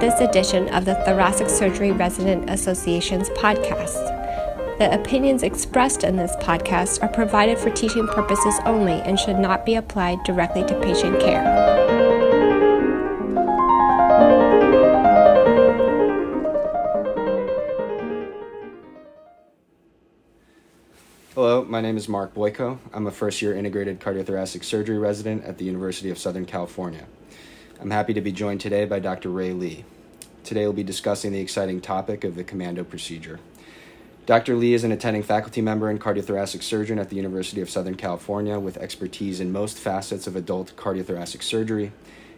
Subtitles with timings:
[0.00, 4.12] this edition of the Thoracic Surgery Resident Association's podcast.
[4.78, 9.64] The opinions expressed in this podcast are provided for teaching purposes only and should not
[9.64, 11.42] be applied directly to patient care.
[21.34, 22.78] Hello, my name is Mark Boyko.
[22.92, 27.06] I'm a first year integrated cardiothoracic surgery resident at the University of Southern California.
[27.78, 29.28] I'm happy to be joined today by Dr.
[29.28, 29.84] Ray Lee.
[30.44, 33.38] Today we'll be discussing the exciting topic of the commando procedure.
[34.24, 34.56] Dr.
[34.56, 38.58] Lee is an attending faculty member and cardiothoracic surgeon at the University of Southern California
[38.58, 41.92] with expertise in most facets of adult cardiothoracic surgery,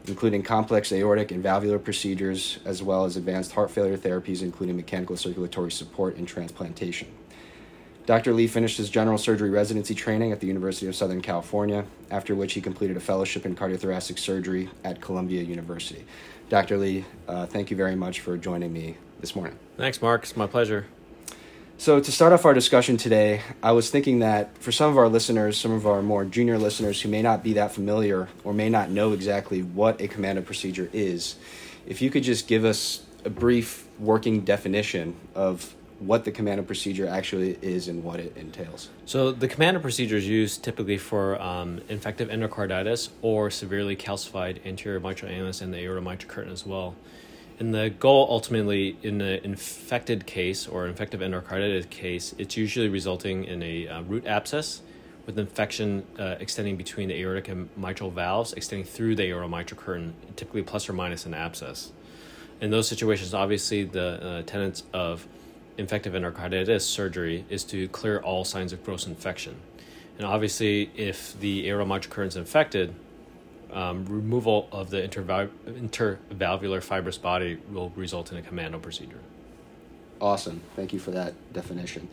[0.08, 5.16] including complex aortic and valvular procedures, as well as advanced heart failure therapies, including mechanical
[5.16, 7.06] circulatory support and transplantation.
[8.08, 8.32] Dr.
[8.32, 12.54] Lee finished his general surgery residency training at the University of Southern California, after which
[12.54, 16.06] he completed a fellowship in cardiothoracic surgery at Columbia University.
[16.48, 16.78] Dr.
[16.78, 19.58] Lee, uh, thank you very much for joining me this morning.
[19.76, 20.22] Thanks, Mark.
[20.22, 20.86] It's my pleasure.
[21.76, 25.10] So, to start off our discussion today, I was thinking that for some of our
[25.10, 28.70] listeners, some of our more junior listeners who may not be that familiar or may
[28.70, 31.36] not know exactly what a commando procedure is,
[31.86, 36.66] if you could just give us a brief working definition of what the command commando
[36.66, 38.88] procedure actually is and what it entails.
[39.04, 44.64] So, the command commando procedure is used typically for um, infective endocarditis or severely calcified
[44.64, 46.94] anterior mitral annulus and the aortic mitral curtain as well.
[47.58, 53.44] And the goal ultimately in an infected case or infective endocarditis case, it's usually resulting
[53.44, 54.80] in a uh, root abscess
[55.26, 59.80] with infection uh, extending between the aortic and mitral valves, extending through the aortic mitral
[59.80, 61.92] curtain, typically plus or minus an abscess.
[62.60, 65.26] In those situations, obviously, the uh, tenets of
[65.78, 69.56] infective endocarditis surgery is to clear all signs of gross infection.
[70.18, 72.94] And obviously, if the aortomitral curtain is infected,
[73.72, 79.20] um, removal of the interval- intervalvular fibrous body will result in a commando procedure.
[80.20, 80.62] Awesome.
[80.74, 82.08] Thank you for that definition.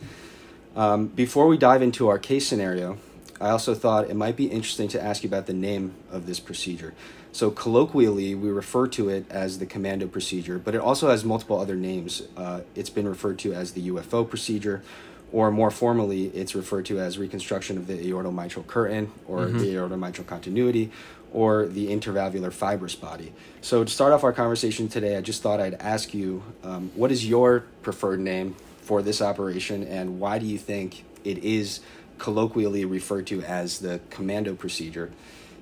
[0.76, 2.98] Um, before we dive into our case scenario,
[3.40, 6.38] I also thought it might be interesting to ask you about the name of this
[6.38, 6.94] procedure.
[7.36, 11.60] So, colloquially, we refer to it as the commando procedure, but it also has multiple
[11.60, 12.22] other names.
[12.34, 14.82] Uh, it's been referred to as the UFO procedure,
[15.32, 19.58] or more formally, it's referred to as reconstruction of the aortomitral curtain, or mm-hmm.
[19.58, 20.90] the aortomitral continuity,
[21.30, 23.34] or the intervalvular fibrous body.
[23.60, 27.12] So, to start off our conversation today, I just thought I'd ask you um, what
[27.12, 31.80] is your preferred name for this operation, and why do you think it is
[32.16, 35.12] colloquially referred to as the commando procedure?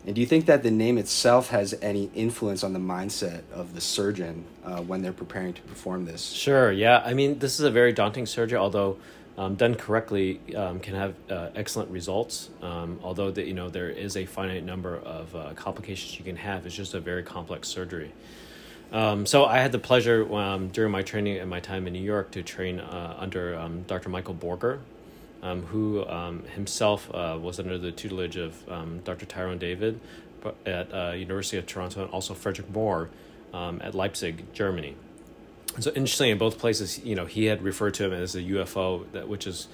[0.07, 3.75] And do you think that the name itself has any influence on the mindset of
[3.75, 6.31] the surgeon uh, when they're preparing to perform this?
[6.31, 7.03] Sure, yeah.
[7.05, 8.99] I mean, this is a very daunting surgery, although
[9.39, 12.51] um, done correctly um, can have uh, excellent results.
[12.61, 16.37] Um, although that you know there is a finite number of uh, complications you can
[16.37, 18.13] have, it's just a very complex surgery.
[18.93, 22.03] Um, so I had the pleasure um, during my training and my time in New
[22.03, 24.09] York to train uh, under um, Dr.
[24.09, 24.79] Michael Borger,
[25.45, 29.27] who um, himself uh, was under the tutelage of um, Dr.
[29.27, 30.01] Tirone David
[30.67, 33.09] at uh, University of Toronto and also Frederick Mohr
[33.53, 34.97] um, at Leipzig, Germany.
[35.81, 39.11] So interestingly, in both places, you know, he had referred to him as a UFO,
[39.13, 39.69] that which is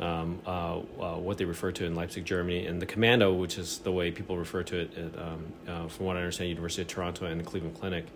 [0.00, 3.78] um, uh, uh, what they refer to in Leipzig, Germany, and the Commando, which is
[3.78, 6.88] the way people refer to it, at, um, uh, from what I understand, University of
[6.88, 8.06] Toronto and the Cleveland Clinic,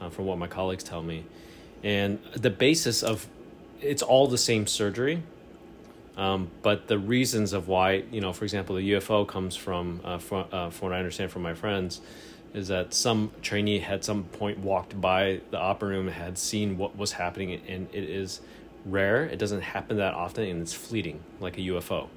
[0.00, 1.24] uh, from what my colleagues tell me.
[1.82, 3.26] And the basis of
[3.80, 5.22] it's all the same surgery,
[6.16, 10.18] um, but the reasons of why, you know, for example, the UFO comes from, uh,
[10.18, 12.00] from, uh, from what I understand from my friends,
[12.54, 16.96] is that some trainee had some point walked by the operating room, had seen what
[16.96, 18.40] was happening, and it is
[18.86, 19.24] rare.
[19.24, 22.08] It doesn't happen that often, and it's fleeting, like a UFO.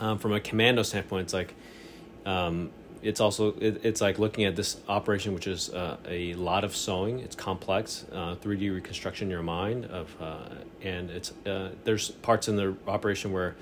[0.00, 1.54] Um, from a commando standpoint, it's like
[2.26, 2.70] um,
[3.02, 6.74] it's also it, it's like looking at this operation which is uh, a lot of
[6.74, 7.20] sewing.
[7.20, 10.48] It's complex uh, 3d reconstruction in your mind of uh,
[10.82, 13.54] and it's uh, there's parts in the operation where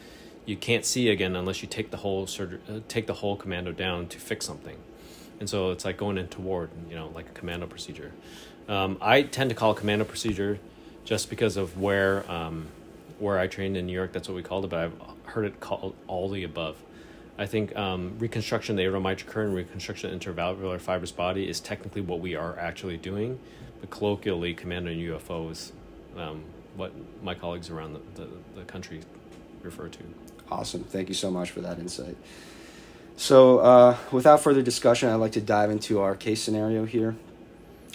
[0.45, 4.07] you can't see again unless you take the whole surgery, take the whole commando down
[4.09, 4.77] to fix something.
[5.39, 8.13] And so it's like going into ward you know like a commando procedure.
[8.69, 10.59] Um, i tend to call commando procedure
[11.05, 12.67] just because of where um,
[13.19, 14.13] where i trained in new york.
[14.13, 14.95] That's what we called it but i've
[15.25, 16.77] heard it called all the above
[17.39, 22.01] I think um, reconstruction of the aortomitral curtain, reconstruction of intervalvular fibrous body is technically
[22.01, 23.39] what we are actually doing,
[23.81, 25.73] but colloquially, commando UFO is
[26.17, 26.45] um,
[26.77, 26.93] what
[27.23, 29.01] my colleagues around the, the, the, country
[29.63, 29.99] refer to.
[30.51, 30.85] Awesome.
[30.85, 32.17] Thank you so much for that insight.
[33.17, 37.17] So, uh, without further discussion, I'd like to dive into our case scenario here.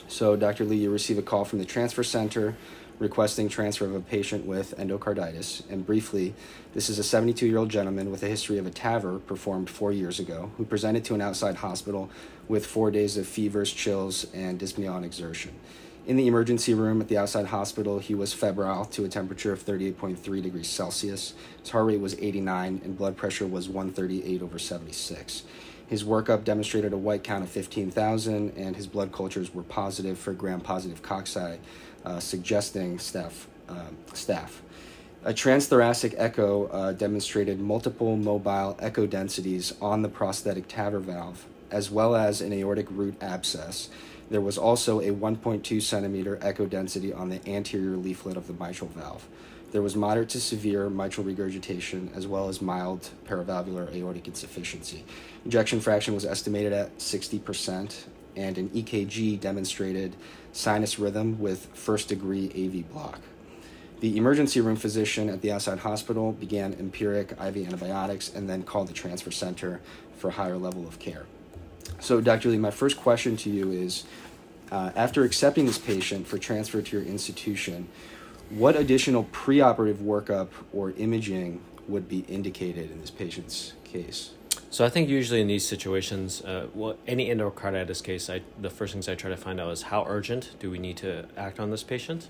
[0.07, 0.65] So, Dr.
[0.65, 2.55] Lee, you receive a call from the transfer center
[3.01, 5.67] requesting transfer of a patient with endocarditis.
[5.71, 6.35] And briefly,
[6.75, 9.91] this is a 72 year old gentleman with a history of a TAVR performed four
[9.91, 12.11] years ago who presented to an outside hospital
[12.47, 15.51] with four days of fevers, chills, and dyspnea on exertion.
[16.05, 19.63] In the emergency room at the outside hospital, he was febrile to a temperature of
[19.63, 21.33] 38.3 degrees Celsius.
[21.59, 25.43] His heart rate was 89 and blood pressure was 138 over 76.
[25.87, 30.31] His workup demonstrated a white count of 15,000 and his blood cultures were positive for
[30.33, 31.57] gram positive cocci,
[32.05, 33.45] uh, suggesting staph.
[33.69, 34.61] Uh, staph.
[35.23, 41.91] A transthoracic echo uh, demonstrated multiple mobile echo densities on the prosthetic TAVR valve, as
[41.91, 43.89] well as an aortic root abscess.
[44.31, 48.89] There was also a 1.2 centimeter echo density on the anterior leaflet of the mitral
[48.89, 49.27] valve.
[49.71, 55.05] There was moderate to severe mitral regurgitation, as well as mild paravalvular aortic insufficiency.
[55.45, 58.05] Ejection fraction was estimated at 60%,
[58.35, 60.15] and an EKG demonstrated
[60.51, 63.19] sinus rhythm with first degree AV block.
[64.01, 68.87] The emergency room physician at the outside hospital began empiric IV antibiotics and then called
[68.87, 69.79] the transfer center
[70.17, 71.25] for higher level of care.
[71.99, 72.49] So, Dr.
[72.49, 74.05] Lee, my first question to you is
[74.71, 77.87] uh, after accepting this patient for transfer to your institution,
[78.49, 84.31] what additional preoperative workup or imaging would be indicated in this patient's case?
[84.71, 88.93] So I think usually in these situations, uh, well, any endocarditis case, I, the first
[88.93, 91.71] things I try to find out is how urgent do we need to act on
[91.71, 92.29] this patient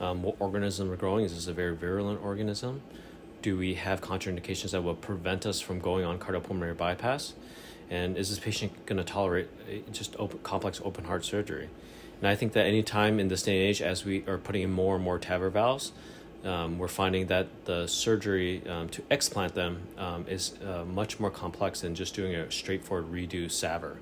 [0.00, 1.24] um, what organism are growing.
[1.24, 2.82] Is this a very virulent organism?
[3.42, 7.34] Do we have contraindications that will prevent us from going on cardiopulmonary bypass?
[7.90, 11.68] And is this patient going to tolerate uh, just open, complex open heart surgery?
[12.20, 14.62] And I think that any time in this day and age, as we are putting
[14.62, 15.90] in more and more TAVR valves,
[16.44, 21.30] um, we're finding that the surgery um, to explant them um, is uh, much more
[21.30, 23.96] complex than just doing a straightforward redo SAVR.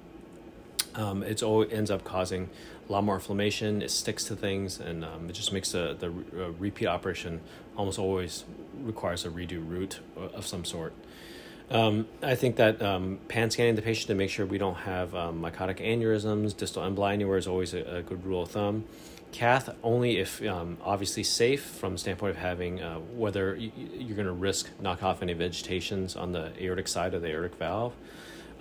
[0.94, 1.42] Um, it
[1.72, 2.50] ends up causing
[2.88, 3.80] a lot more inflammation.
[3.80, 7.40] It sticks to things, and um, it just makes the uh, repeat operation
[7.76, 8.44] almost always
[8.82, 10.92] requires a redo root of some sort.
[11.72, 15.14] Um, I think that um, pan scanning the patient to make sure we don't have
[15.14, 18.84] um, mycotic aneurysms, distal emboli anywhere is always a, a, good rule of thumb.
[19.32, 24.26] Cath only if um, obviously safe from the standpoint of having uh, whether you're going
[24.26, 27.94] to risk knock off any vegetations on the aortic side of the aortic valve,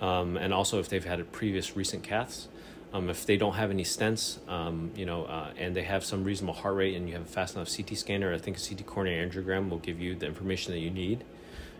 [0.00, 2.46] um, and also if they've had previous recent caths.
[2.94, 6.24] Um, if they don't have any stents, um, you know, uh, and they have some
[6.24, 8.86] reasonable heart rate, and you have a fast enough CT scanner, I think a CT
[8.86, 11.24] coronary angiogram will give you the information that you need,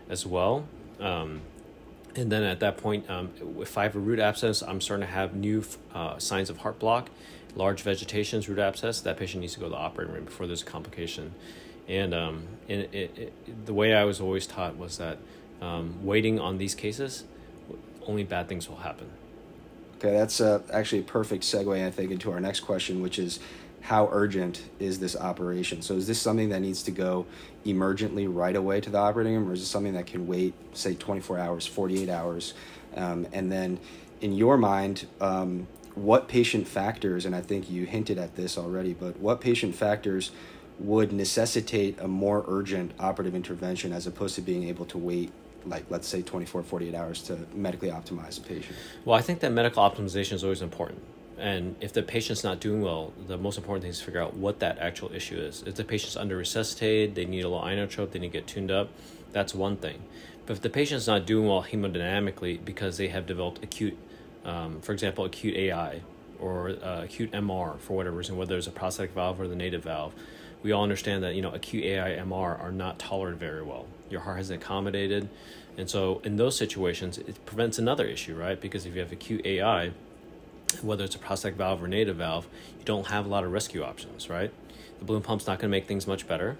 [0.09, 0.65] as well.
[0.99, 1.41] Um,
[2.15, 5.11] and then at that point, um, if I have a root abscess, I'm starting to
[5.11, 5.63] have new
[5.93, 7.09] uh, signs of heart block,
[7.55, 9.01] large vegetations, root abscess.
[9.01, 11.33] That patient needs to go to the operating room before there's a complication.
[11.87, 15.17] And, um, it, it, the way I was always taught was that
[15.61, 17.23] um, waiting on these cases,
[18.05, 19.09] only bad things will happen.
[19.97, 23.39] Okay, that's uh, actually a perfect segue, I think, into our next question, which is
[23.83, 25.81] how urgent is this operation?
[25.81, 27.25] So, is this something that needs to go
[27.65, 30.95] emergently right away to the operating room, or is this something that can wait, say,
[30.95, 32.53] 24 hours, 48 hours?
[32.95, 33.79] Um, and then,
[34.21, 38.93] in your mind, um, what patient factors, and I think you hinted at this already,
[38.93, 40.31] but what patient factors
[40.79, 45.31] would necessitate a more urgent operative intervention as opposed to being able to wait
[45.65, 48.75] like let's say 24 48 hours to medically optimize a patient
[49.05, 50.99] well i think that medical optimization is always important
[51.37, 54.35] and if the patient's not doing well the most important thing is to figure out
[54.35, 58.11] what that actual issue is if the patient's under resuscitated they need a little inotrope
[58.11, 58.89] they need to get tuned up
[59.31, 60.01] that's one thing
[60.45, 63.97] but if the patient's not doing well hemodynamically because they have developed acute
[64.45, 66.01] um, for example acute ai
[66.39, 69.83] or uh, acute mr for whatever reason whether it's a prosthetic valve or the native
[69.83, 70.13] valve
[70.61, 74.21] we all understand that you know acute ai mr are not tolerated very well your
[74.21, 75.27] heart hasn't accommodated.
[75.77, 78.59] And so in those situations, it prevents another issue, right?
[78.59, 79.91] Because if you have acute AI,
[80.81, 82.47] whether it's a prosthetic valve or native valve,
[82.79, 84.51] you don't have a lot of rescue options, right?
[84.99, 86.57] The balloon pump's not going to make things much better.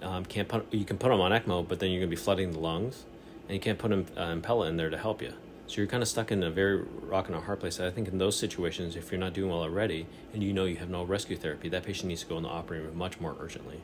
[0.00, 2.20] Um, can't put, you can put them on ECMO, but then you're going to be
[2.20, 3.04] flooding the lungs,
[3.48, 5.32] and you can't put an uh, Impella in there to help you.
[5.66, 7.78] So you're kind of stuck in a very rock and a hard place.
[7.80, 10.76] I think in those situations, if you're not doing well already, and you know you
[10.76, 13.36] have no rescue therapy, that patient needs to go in the operating room much more
[13.40, 13.80] urgently.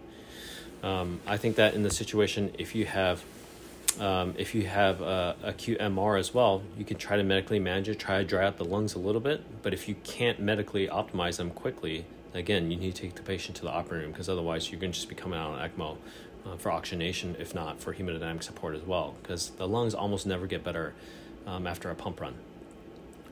[0.83, 3.25] Um, I think that in the situation, if you have
[4.01, 7.89] um, if you have a acute MR as well, you can try to medically manage
[7.89, 9.63] it, try to dry out the lungs a little bit.
[9.63, 13.57] But if you can't medically optimize them quickly, again, you need to take the patient
[13.57, 15.97] to the operating room because otherwise you're going to just be coming out on ECMO
[16.47, 20.47] uh, for oxygenation, if not for hemodynamic support as well, because the lungs almost never
[20.47, 20.95] get better
[21.47, 22.35] um, after a pump run.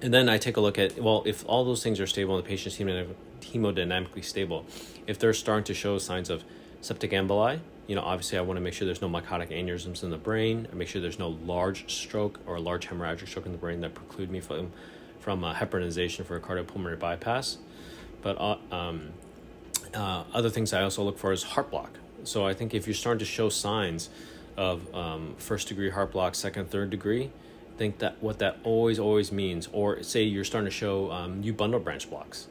[0.03, 2.45] And then I take a look at well, if all those things are stable and
[2.45, 4.67] the patient's hemodynamically stable,
[5.07, 6.45] if they're starting to show signs of
[6.87, 7.59] septic emboli.
[7.89, 10.69] You know, obviously, I want to make sure there's no mycotic aneurysms in the brain.
[10.71, 13.95] I make sure there's no large stroke or large hemorrhagic stroke in the brain that
[13.95, 14.73] preclude me from
[15.21, 17.59] from uh, heparinization for a cardiopulmonary bypass.
[18.23, 19.09] But uh, um,
[19.93, 21.91] uh, other things I also look for is heart block.
[22.23, 24.09] So I think if you're starting to show signs
[24.57, 27.31] of um, first degree heart block, second, third degree,
[27.77, 31.53] think that what that always always means, or say you're starting to show um, new
[31.53, 32.47] bundle branch blocks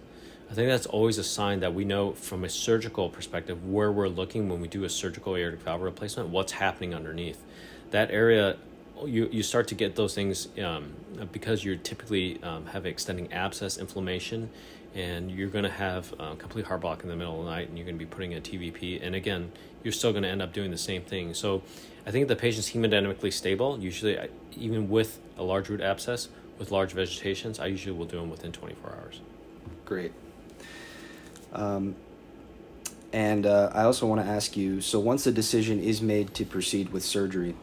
[0.50, 4.08] I think that's always a sign that we know from a surgical perspective where we're
[4.08, 7.44] looking when we do a surgical aortic valve replacement, what's happening underneath.
[7.92, 8.58] That area,
[9.04, 10.94] you, you start to get those things um,
[11.32, 14.50] because you're typically um, have extending abscess inflammation
[14.94, 17.68] and you're going to have a complete heart block in the middle of the night
[17.68, 19.06] and you're going to be putting a TVP.
[19.06, 19.52] And again,
[19.84, 21.34] you're still going to end up doing the same thing.
[21.34, 21.64] So
[22.06, 24.18] I think the patient's hemodynamically stable, usually,
[24.56, 28.52] even with a large root abscess, with large vegetations, I usually will do them within
[28.52, 29.22] 24 hours.
[29.84, 30.14] Great.
[31.56, 31.96] Um,
[33.14, 36.46] and uh, I also want to ask you so, once the decision is made to
[36.46, 37.56] proceed with surgery,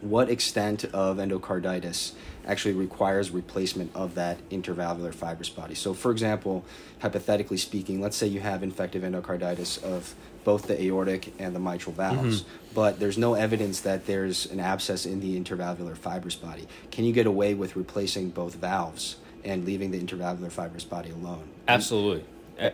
[0.00, 2.12] what extent of endocarditis
[2.46, 5.74] actually requires replacement of that intervalvular fibrous body?
[5.74, 6.64] So, for example,
[7.00, 11.94] hypothetically speaking, let's say you have infective endocarditis of both the aortic and the mitral
[11.94, 12.74] valves, mm-hmm.
[12.74, 16.66] but there's no evidence that there's an abscess in the intervalvular fibrous body.
[16.90, 21.48] Can you get away with replacing both valves and leaving the intervalvular fibrous body alone?
[21.68, 22.24] Absolutely.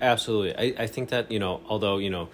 [0.01, 0.57] Absolutely.
[0.57, 2.29] I, I think that, you know, although, you know,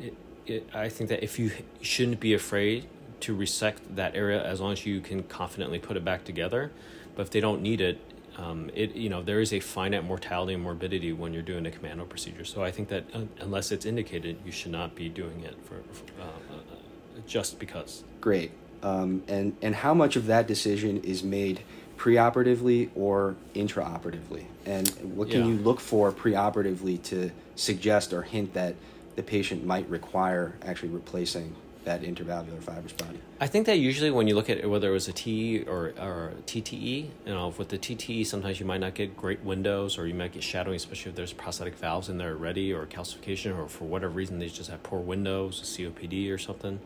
[0.00, 0.14] it,
[0.46, 1.50] it, I think that if you
[1.80, 2.88] shouldn't be afraid
[3.20, 6.70] to resect that area as long as you can confidently put it back together,
[7.16, 7.98] but if they don't need it,
[8.36, 11.70] um, it you know there is a finite mortality and morbidity when you're doing a
[11.70, 12.44] commando procedure.
[12.44, 15.82] So I think that uh, unless it's indicated, you should not be doing it for,
[15.92, 18.04] for uh, uh, just because.
[18.20, 18.52] Great.
[18.82, 21.62] Um, and and how much of that decision is made
[21.98, 24.44] preoperatively or intraoperatively?
[24.64, 25.46] And what can yeah.
[25.48, 28.76] you look for preoperatively to suggest or hint that
[29.16, 33.18] the patient might require actually replacing that intervalvular fibrous body?
[33.40, 36.34] I think that usually when you look at whether it was a TEE or, or
[36.46, 40.14] TTE, you know, with the TTE, sometimes you might not get great windows or you
[40.14, 43.84] might get shadowing, especially if there's prosthetic valves in there already or calcification or for
[43.84, 46.78] whatever reason they just have poor windows, COPD or something.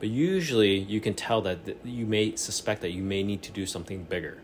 [0.00, 3.66] But usually you can tell that you may suspect that you may need to do
[3.66, 4.38] something bigger.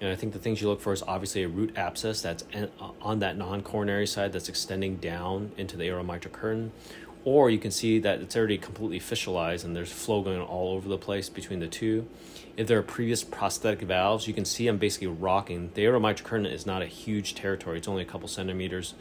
[0.00, 2.44] And I think the things you look for is obviously a root abscess that's
[3.02, 6.72] on that non coronary side that's extending down into the aortomitral curtain,
[7.24, 10.88] or you can see that it's already completely fistularized and there's flow going all over
[10.88, 12.08] the place between the two.
[12.56, 15.70] If there are previous prosthetic valves, you can see I'm basically rocking.
[15.74, 18.94] The aortomitral curtain is not a huge territory; it's only a couple centimeters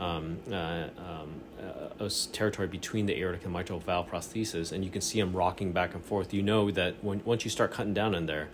[0.00, 1.40] um, uh, um,
[2.00, 5.72] uh, territory between the aortic and mitral valve prosthesis, and you can see them rocking
[5.72, 6.34] back and forth.
[6.34, 8.48] You know that when once you start cutting down in there,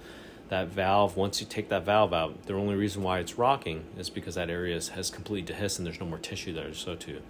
[0.48, 4.10] that valve, once you take that valve out, the only reason why it's rocking is
[4.10, 6.72] because that area has completely dehisced and there's no more tissue there.
[6.72, 7.20] So too.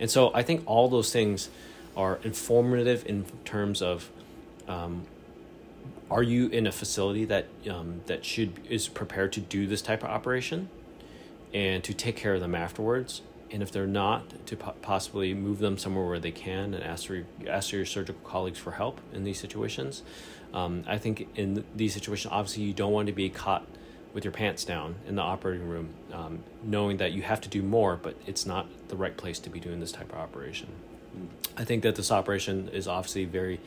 [0.00, 1.48] And so I think all those things
[1.96, 4.10] are informative in terms of
[4.68, 5.06] um,
[6.10, 10.02] are you in a facility that um, that should is prepared to do this type
[10.02, 10.68] of operation
[11.54, 15.58] and to take care of them afterwards and if they're not to po- possibly move
[15.58, 19.24] them somewhere where they can and ask your, ask your surgical colleagues for help in
[19.24, 20.02] these situations
[20.56, 23.64] um, i think in these situations obviously you don't want to be caught
[24.16, 27.60] with your pants down in the operating room, um, knowing that you have to do
[27.62, 30.68] more, but it's not the right place to be doing this type of operation.
[31.54, 33.60] I think that this operation is obviously very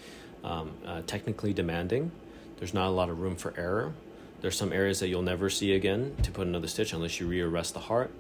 [0.43, 2.12] um, uh, technically demanding.
[2.58, 3.93] There's not a lot of room for error.
[4.41, 7.74] There's some areas that you'll never see again to put another stitch unless you rearrest
[7.74, 8.12] the heart.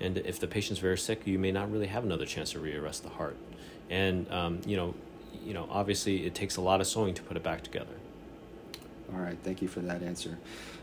[0.00, 3.02] And if the patient's very sick, you may not really have another chance to rearrest
[3.02, 3.36] the heart.
[3.90, 4.94] And um, you know,
[5.44, 7.92] you know, obviously, it takes a lot of sewing to put it back together.
[9.12, 10.38] All right, thank you for that answer.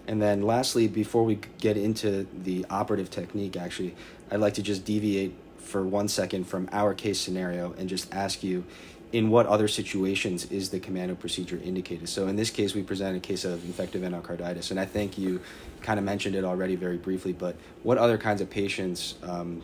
[0.08, 3.96] And then lastly, before we get into the operative technique, actually,
[4.30, 8.44] I'd like to just deviate for one second from our case scenario and just ask
[8.44, 8.64] you
[9.12, 12.08] in what other situations is the commando procedure indicated?
[12.08, 15.42] So in this case, we present a case of infective endocarditis, and I think you
[15.82, 19.64] kind of mentioned it already very briefly, but what other kinds of patients um,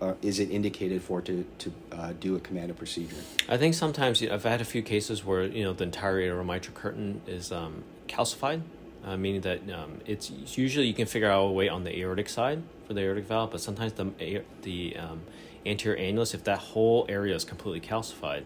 [0.00, 3.16] uh, is it indicated for to, to uh, do a command commando procedure?
[3.48, 6.20] I think sometimes you know, I've had a few cases where you know the entire
[6.20, 8.62] aortomitral curtain is um, calcified,
[9.04, 11.98] uh, meaning that um, it's, it's, usually you can figure out a way on the
[11.98, 15.20] aortic side for the aortic valve, but sometimes the the um,
[15.66, 18.44] anterior annulus, if that whole area is completely calcified,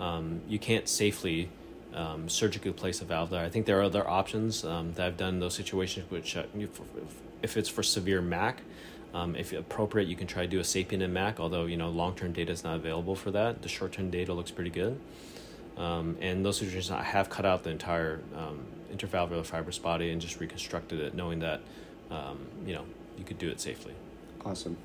[0.00, 1.50] um, you can't safely
[1.94, 3.44] um, surgically place a valve there.
[3.44, 6.44] I think there are other options um, that I've done in those situations, which uh,
[7.42, 8.62] if it's for severe MAC.
[9.14, 11.88] Um, if appropriate, you can try to do a sapien and MAC, although you know
[11.88, 13.62] long-term data is not available for that.
[13.62, 15.00] The short-term data looks pretty good.
[15.76, 20.20] Um, and those situations, I have cut out the entire um, intervalvular fibrous body and
[20.20, 21.60] just reconstructed it, knowing that
[22.10, 22.84] um, you know
[23.16, 23.94] you could do it safely.
[24.44, 24.76] Awesome.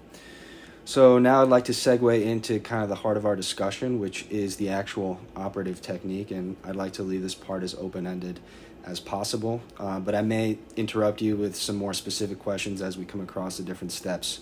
[0.84, 4.26] So now I'd like to segue into kind of the heart of our discussion, which
[4.30, 8.40] is the actual operative technique, and I'd like to leave this part as open-ended
[8.86, 9.62] as possible.
[9.78, 13.58] Uh, but I may interrupt you with some more specific questions as we come across
[13.58, 14.42] the different steps.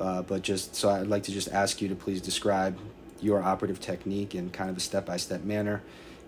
[0.00, 2.78] Uh, but just so I'd like to just ask you to please describe
[3.20, 5.82] your operative technique in kind of a step-by-step manner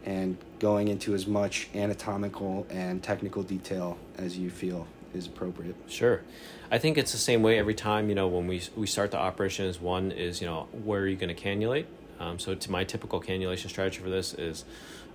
[0.04, 5.74] and going into as much anatomical and technical detail as you feel is appropriate.
[5.88, 6.22] Sure.
[6.70, 9.18] I think it's the same way every time, you know, when we, we start the
[9.18, 11.86] operation is one is, you know, where are you going to cannulate?
[12.18, 14.64] Um, so to my typical cannulation strategy for this is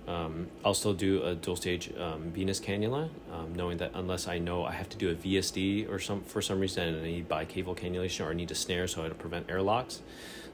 [0.08, 4.38] um, I'll still do a dual stage um, venous cannula, um, knowing that unless I
[4.38, 7.28] know I have to do a VSD or some for some reason and I need
[7.28, 10.02] bicaval cannulation or I need a snare so I to prevent airlocks.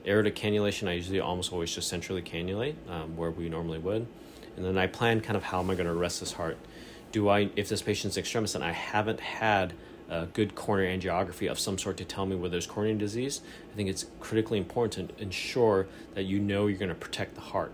[0.06, 4.06] Aortic cannulation, I usually almost always just centrally cannulate um, where we normally would.
[4.56, 6.58] And then I plan kind of how am I going to arrest this heart.
[7.10, 9.72] Do I, if this patient's extremis and I haven't had
[10.10, 13.40] a good coronary angiography of some sort to tell me whether there's coronary disease,
[13.72, 17.40] I think it's critically important to ensure that you know you're going to protect the
[17.40, 17.72] heart.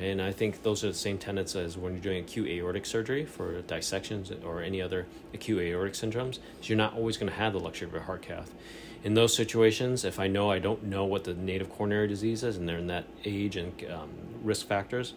[0.00, 3.24] And I think those are the same tenets as when you're doing acute aortic surgery
[3.24, 6.38] for dissections or any other acute aortic syndromes.
[6.62, 8.52] You're not always going to have the luxury of a heart cath.
[9.02, 12.56] In those situations, if I know I don't know what the native coronary disease is
[12.56, 14.10] and they're in that age and um,
[14.42, 15.14] risk factors,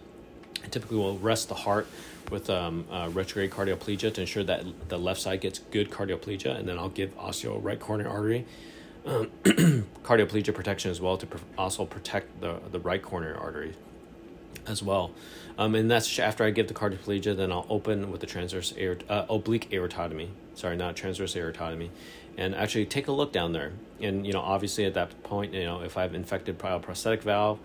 [0.64, 1.88] I typically will rest the heart
[2.30, 6.78] with um, retrograde cardioplegia to ensure that the left side gets good cardioplegia, and then
[6.78, 8.46] I'll give ostial right coronary artery
[9.06, 9.32] um,
[10.04, 13.74] cardioplegia protection as well to also protect the, the right coronary artery
[14.68, 15.12] as well.
[15.58, 19.04] Um, and that's after I give the cardioplegia, then I'll open with the transverse aort-
[19.10, 20.30] uh, oblique aortotomy.
[20.56, 21.90] Sorry, not transverse aortotomy,
[22.38, 23.72] and actually take a look down there.
[24.00, 27.60] And you know, obviously at that point, you know, if I have infected prosthetic valve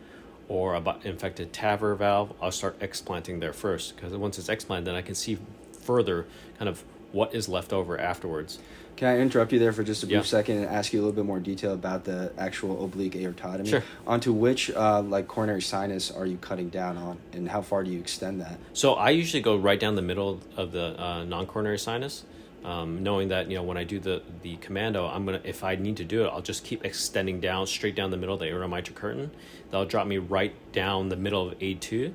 [0.48, 4.94] or a infected TAVR valve, I'll start explanting there first because once it's explanted, then
[4.94, 5.38] I can see
[5.80, 6.26] further
[6.58, 8.58] kind of what is left over afterwards.
[8.96, 10.22] Can I interrupt you there for just a brief Yeah.
[10.22, 13.68] second and ask you a little bit more detail about the actual oblique aortotomy?
[13.68, 13.82] Sure.
[14.06, 17.90] Onto which uh, like coronary sinus are you cutting down on, and how far do
[17.90, 18.58] you extend that?
[18.72, 22.24] So I usually go right down the middle of the uh, non-coronary sinus,
[22.64, 25.74] um, knowing that you know when I do the the commando, I'm gonna if I
[25.76, 28.46] need to do it, I'll just keep extending down straight down the middle of the
[28.46, 29.30] aortomitral curtain.
[29.70, 32.14] That'll drop me right down the middle of A two,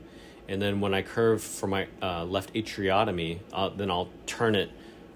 [0.50, 4.72] and then when I curve for my uh, left atriotomy, uh, then I'll turn it,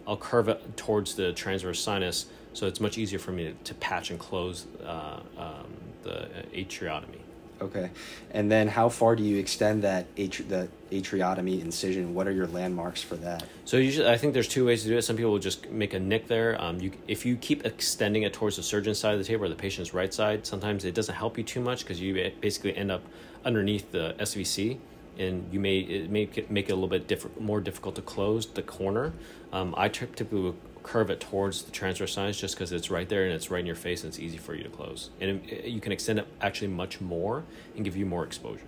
[0.08, 3.74] I'll curve it towards the transverse sinus, so it's much easier for me to, to
[3.76, 5.68] patch and close uh, um,
[6.04, 7.20] the atriotomy.
[7.62, 7.90] Okay,
[8.32, 12.14] and then how far do you extend that atri- the atriotomy incision?
[12.14, 13.46] What are your landmarks for that?
[13.64, 15.04] So usually, I think there's two ways to do it.
[15.04, 16.62] Some people will just make a nick there.
[16.62, 19.50] Um, you, if you keep extending it towards the surgeon's side of the table or
[19.50, 22.92] the patient's right side, sometimes it doesn't help you too much because you basically end
[22.92, 23.02] up
[23.46, 24.78] underneath the SVC,
[25.18, 28.02] and you may it make it make it a little bit diff- more difficult to
[28.02, 29.14] close the corner.
[29.52, 33.24] Um, I typically would curve it towards the transverse sinus just because it's right there
[33.24, 35.10] and it's right in your face and it's easy for you to close.
[35.20, 37.44] And it, you can extend it actually much more
[37.76, 38.62] and give you more exposure.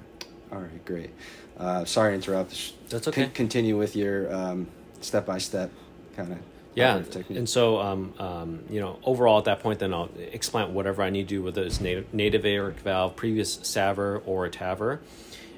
[0.51, 1.11] All right, great.
[1.57, 2.73] Uh, sorry to interrupt.
[2.89, 3.23] That's okay.
[3.23, 4.31] con- continue with your
[5.01, 5.71] step by step
[6.15, 6.39] kind of
[6.73, 11.01] Yeah, and so um, um, you know, overall at that point, then I'll explant whatever
[11.01, 14.99] I need to do, whether it's native, native aortic valve, previous SAVR or a TAVR,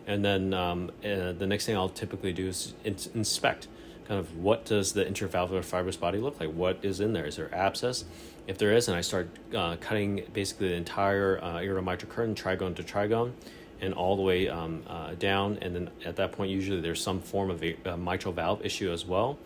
[0.10, 3.68] and then um, uh, the next thing I'll typically do is in- inspect,
[4.08, 6.50] kind of what does the intervalvular fibrous body look like?
[6.50, 7.26] What is in there?
[7.26, 8.06] Is there abscess?
[8.48, 12.76] If there is, and I start uh, cutting basically the entire uh, aortomitral curtain, trigone
[12.78, 13.34] to trigone,
[13.82, 17.22] and all the way um, uh, down, and then at that point, usually there's some
[17.22, 19.38] form of a, a mitral valve issue as well.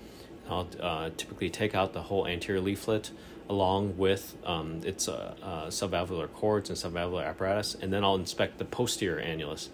[0.50, 3.12] I'll uh, typically take out the whole anterior leaflet
[3.50, 8.60] along with um, its uh, uh, subvalvular cords and subvalvular apparatus, and then I'll inspect
[8.60, 9.68] the posterior annulus.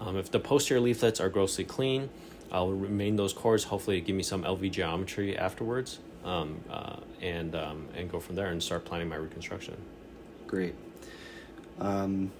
[0.00, 2.10] Um, if the posterior leaflets are grossly clean,
[2.52, 3.64] I'll remain those cores.
[3.64, 8.46] Hopefully, give me some LV geometry afterwards, um, uh, and um, and go from there
[8.46, 9.76] and start planning my reconstruction.
[10.46, 10.74] Great.
[11.80, 12.30] Um,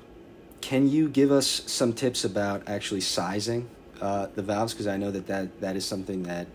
[0.60, 3.68] can you give us some tips about actually sizing
[4.00, 4.72] uh, the valves?
[4.72, 6.46] Because I know that, that that is something that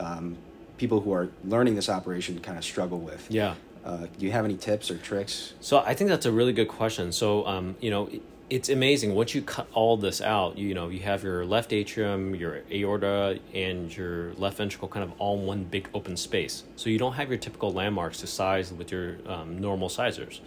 [0.00, 0.36] um,
[0.78, 3.26] people who are learning this operation kind of struggle with.
[3.30, 3.54] Yeah.
[3.84, 5.54] Uh, do you have any tips or tricks?
[5.60, 7.12] So I think that's a really good question.
[7.12, 10.56] So um, you know, it, it's amazing once you cut all this out.
[10.56, 15.12] You know, you have your left atrium, your aorta, and your left ventricle kind of
[15.20, 16.62] all in one big open space.
[16.76, 20.40] So you don't have your typical landmarks to size with your um, normal sizers.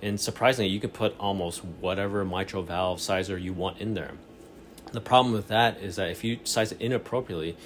[0.00, 4.12] And surprisingly, you can put almost whatever mitral valve sizer you want in there.
[4.92, 7.56] The problem with that is that if you size it inappropriately,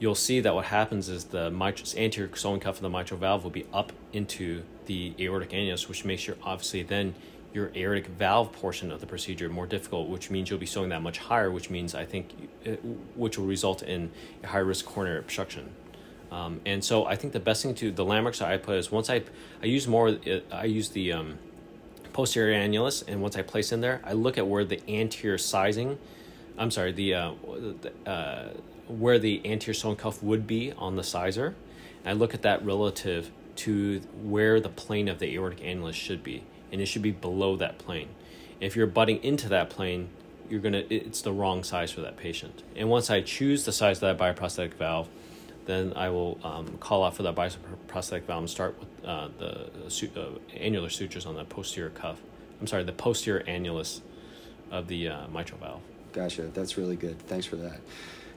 [0.00, 3.44] you'll see that what happens is the mitral, anterior sewing cuff of the mitral valve
[3.44, 7.14] will be up into the aortic annulus, which makes your obviously then
[7.52, 11.02] your aortic valve portion of the procedure more difficult, which means you'll be sewing that
[11.02, 12.30] much higher, which means I think,
[12.66, 12.72] uh,
[13.14, 14.10] which will result in
[14.44, 15.70] a high risk coronary obstruction.
[16.30, 18.92] Um, and so I think the best thing to the landmarks that I put is
[18.92, 19.22] once I
[19.62, 21.38] I use more uh, I use the um,
[22.12, 25.98] posterior annulus, and once I place in there, I look at where the anterior sizing,
[26.58, 27.32] I'm sorry, the, uh,
[27.80, 28.48] the uh,
[28.88, 31.54] where the anterior sewing cuff would be on the sizer,
[32.04, 36.22] and I look at that relative to where the plane of the aortic annulus should
[36.22, 38.08] be, and it should be below that plane.
[38.60, 40.08] If you're butting into that plane,
[40.48, 42.62] you're gonna it's the wrong size for that patient.
[42.76, 45.08] And once I choose the size of that bioprosthetic valve,
[45.66, 49.70] then I will um, call out for that bioprosthetic valve and start with uh, the
[49.88, 52.18] su- uh, annular sutures on the posterior cuff.
[52.60, 54.00] I'm sorry, the posterior annulus
[54.70, 55.82] of the uh, mitral valve.
[56.12, 56.42] Gotcha.
[56.42, 57.18] That's really good.
[57.20, 57.80] Thanks for that.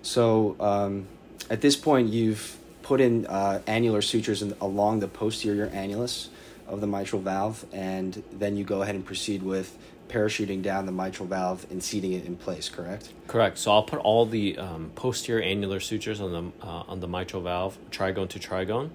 [0.02, 1.08] So um,
[1.50, 6.28] at this point, you've put in uh, annular sutures in, along the posterior annulus
[6.72, 10.92] of the mitral valve, and then you go ahead and proceed with parachuting down the
[10.92, 12.70] mitral valve and seating it in place.
[12.70, 13.14] Correct.
[13.28, 13.58] Correct.
[13.58, 17.44] So I'll put all the um, posterior annular sutures on the uh, on the mitral
[17.44, 18.90] valve, trigone to trigone,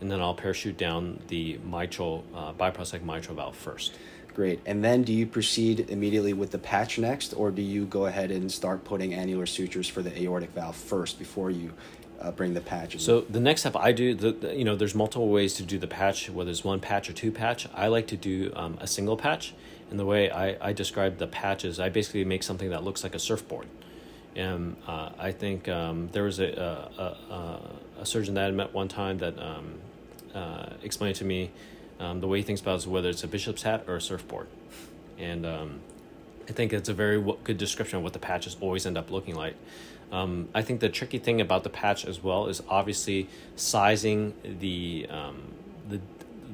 [0.00, 3.94] and then I'll parachute down the mitral uh, bioprosthetic mitral valve first.
[4.32, 4.60] Great.
[4.64, 8.30] And then do you proceed immediately with the patch next, or do you go ahead
[8.30, 11.72] and start putting annular sutures for the aortic valve first before you
[12.20, 12.94] uh, bring the patch?
[12.94, 13.00] In?
[13.00, 15.78] So the next step I do, the, the, you know, there's multiple ways to do
[15.78, 17.66] the patch, whether it's one patch or two patch.
[17.74, 19.54] I like to do um, a single patch.
[19.90, 23.02] And the way I, I describe the patch is I basically make something that looks
[23.02, 23.66] like a surfboard.
[24.36, 26.46] And uh, I think um, there was a,
[26.98, 27.60] a, a,
[28.00, 29.74] a, surgeon that I met one time that um,
[30.32, 31.50] uh, explained to me
[31.98, 34.46] um, the way he thinks about is whether it's a bishop's hat or a surfboard.
[35.18, 35.80] And um,
[36.48, 39.34] I think it's a very good description of what the patches always end up looking
[39.34, 39.56] like.
[40.12, 45.06] Um, I think the tricky thing about the patch as well is obviously sizing the
[45.08, 45.54] um,
[45.88, 46.00] the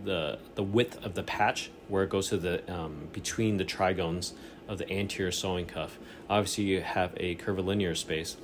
[0.05, 4.35] the the width of the patch where it goes to the um, between the trigones
[4.69, 5.99] of the anterior sewing cuff.
[6.29, 8.37] Obviously, you have a curvilinear space.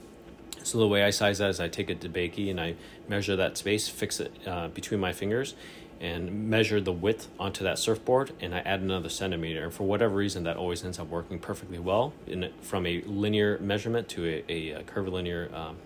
[0.62, 2.76] So the way I size that is I take a DeBakey and I
[3.08, 5.54] measure that space, fix it uh, between my fingers,
[6.02, 9.62] and measure the width onto that surfboard and I add another centimeter.
[9.62, 13.56] And for whatever reason, that always ends up working perfectly well in from a linear
[13.60, 15.76] measurement to a, a, a curvilinear um,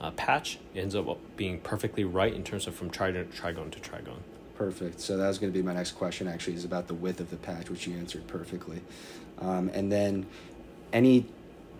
[0.00, 0.60] uh, patch.
[0.76, 4.20] Ends up being perfectly right in terms of from trigone to trigone to trigone.
[4.54, 5.00] Perfect.
[5.00, 6.28] So that was going to be my next question.
[6.28, 8.80] Actually, is about the width of the patch, which you answered perfectly.
[9.40, 10.26] Um, and then,
[10.92, 11.26] any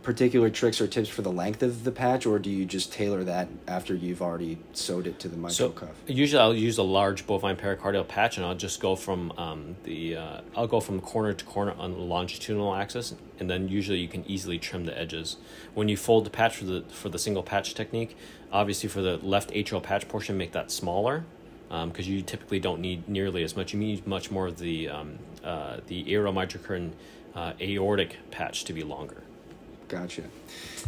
[0.08, 3.24] particular tricks or tips for the length of the patch, or do you just tailor
[3.24, 5.90] that after you've already sewed it to the mitral so cuff?
[6.06, 10.16] Usually, I'll use a large bovine pericardial patch, and I'll just go from um, the
[10.16, 14.08] uh, I'll go from corner to corner on the longitudinal axis, and then usually you
[14.08, 15.36] can easily trim the edges.
[15.74, 18.16] When you fold the patch for the for the single patch technique,
[18.50, 21.26] obviously for the left atrial patch portion, make that smaller
[21.68, 23.74] because um, you typically don't need nearly as much.
[23.74, 26.16] You need much more of the um, uh, the
[27.34, 29.22] uh, aortic patch to be longer.
[29.88, 30.24] Gotcha.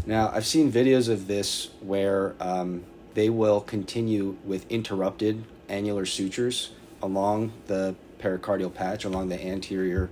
[0.07, 2.85] Now, I've seen videos of this where um,
[3.15, 6.71] they will continue with interrupted annular sutures
[7.03, 10.11] along the pericardial patch, along the anterior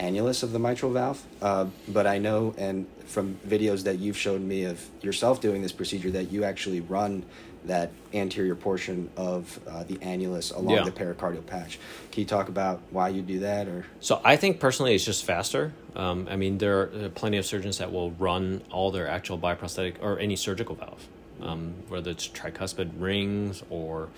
[0.00, 1.22] annulus of the mitral valve.
[1.40, 5.72] Uh, but I know, and from videos that you've shown me of yourself doing this
[5.72, 7.24] procedure, that you actually run
[7.66, 10.82] that anterior portion of uh, the annulus along yeah.
[10.82, 11.78] the pericardial patch.
[12.10, 13.84] Can you talk about why you do that, or?
[14.00, 15.72] So I think personally, it's just faster.
[15.94, 19.96] Um, I mean, there are plenty of surgeons that will run all their actual bioprosthetic
[20.00, 21.06] or any surgical valve,
[21.42, 24.08] um, whether it's tricuspid rings or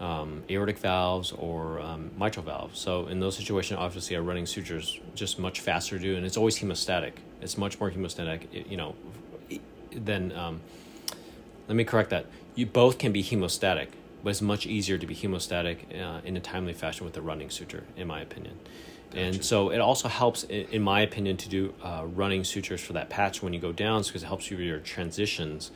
[0.00, 2.80] um, aortic valves or um, mitral valves.
[2.80, 6.26] So in those situations, obviously, a running suture is just much faster to do, and
[6.26, 7.12] it's always hemostatic.
[7.40, 8.94] It's much more hemostatic, you know,
[9.92, 10.32] than.
[10.32, 10.60] Um,
[11.68, 13.88] let me correct that you both can be hemostatic,
[14.24, 17.48] but it's much easier to be hemostatic uh, in a timely fashion with a running
[17.48, 18.58] suture, in my opinion.
[19.10, 19.22] Gotcha.
[19.22, 23.08] And so it also helps, in my opinion, to do uh, running sutures for that
[23.08, 25.70] patch when you go down, because it helps you with your transitions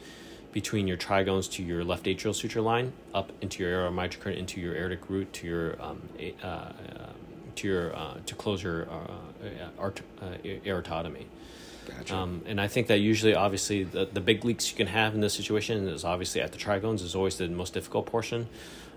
[0.54, 4.60] between your trigones to your left atrial suture line, up into your aortomitral curtain, into
[4.60, 6.00] your aortic root, to your um,
[6.42, 6.68] uh,
[7.56, 10.26] to your uh, to close your uh, art, uh,
[10.64, 11.24] aortotomy.
[11.88, 12.14] Gotcha.
[12.14, 15.20] Um, and I think that usually, obviously, the, the big leaks you can have in
[15.20, 18.48] this situation is obviously at the trigones is always the most difficult portion.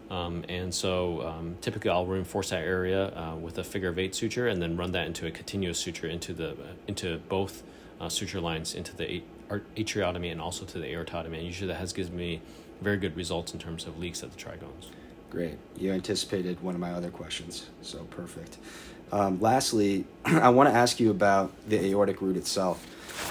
[0.09, 4.15] Um, and so um, typically I'll reinforce that area uh, with a figure of eight
[4.15, 6.55] suture and then run that into a continuous suture into the uh,
[6.87, 7.63] into both
[7.99, 11.37] uh, suture lines into the atriotomy and also to the aortotomy.
[11.37, 12.41] And usually that has given me
[12.81, 14.91] very good results in terms of leaks at the trigones.
[15.29, 15.57] Great.
[15.77, 18.57] You anticipated one of my other questions, so perfect.
[19.11, 22.85] Um, lastly, I want to ask you about the aortic root itself.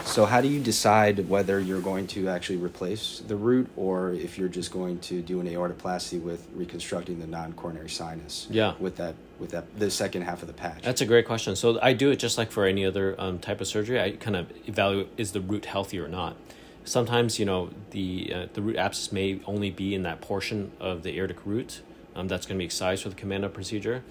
[0.04, 4.36] So, how do you decide whether you're going to actually replace the root or if
[4.36, 8.48] you're just going to do an aortoplasty with reconstructing the non-coronary sinus?
[8.50, 8.74] Yeah.
[8.80, 10.82] With that, with that, the second half of the patch.
[10.82, 11.54] That's a great question.
[11.54, 14.00] So, I do it just like for any other um, type of surgery.
[14.00, 16.36] I kind of evaluate is the root healthy or not.
[16.84, 21.02] Sometimes, you know, the uh, the root abscess may only be in that portion of
[21.04, 21.80] the aortic root.
[22.14, 24.02] Um, that's going to be excised for the commando procedure.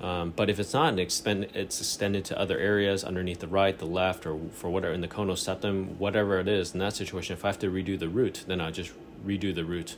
[0.00, 3.86] Um, but if it's not, expend, it's extended to other areas underneath the right, the
[3.86, 6.72] left, or for whatever in the conoseptum, whatever it is.
[6.72, 8.92] In that situation, if I have to redo the root, then I just
[9.26, 9.96] redo the root.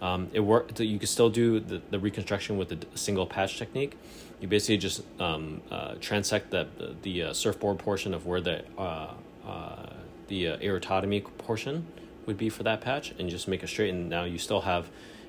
[0.00, 0.78] Um, it work.
[0.78, 3.98] You can still do the, the reconstruction with the single patch technique.
[4.40, 6.68] You basically just um, uh, transect the
[7.02, 9.14] the uh, surfboard portion of where the uh,
[9.46, 9.86] uh
[10.28, 11.86] the uh, aortotomy portion
[12.24, 13.90] would be for that patch, and just make it straight.
[13.90, 14.88] And now you still have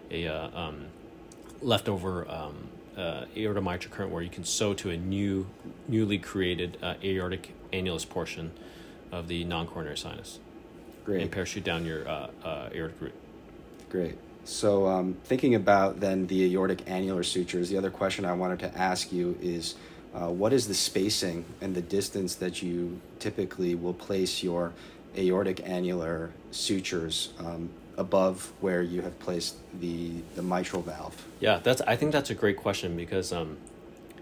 [0.09, 0.85] a uh, um,
[1.61, 5.47] leftover um, uh, aorta mitral curtain where you can sew to a new,
[5.87, 8.51] newly created uh, aortic annulus portion
[9.11, 10.39] of the non-coronary sinus.
[11.05, 11.21] Great.
[11.21, 13.13] And parachute down your uh, uh, aortic root.
[13.89, 14.17] Great.
[14.43, 18.77] So, um, thinking about then the aortic annular sutures, the other question I wanted to
[18.77, 19.75] ask you is
[20.13, 24.73] uh, what is the spacing and the distance that you typically will place your
[25.17, 31.25] aortic annular sutures um, above where you have placed the, the mitral valve?
[31.39, 31.81] Yeah, that's.
[31.81, 33.57] I think that's a great question because um,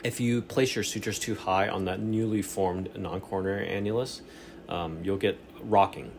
[0.04, 4.22] if you place your sutures too high on that newly formed non-coronary annulus,
[4.68, 6.12] um, you'll get rocking